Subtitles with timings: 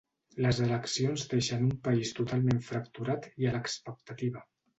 [0.43, 4.45] Les eleccions deixen un país totalment fracturat i a l’expectativa.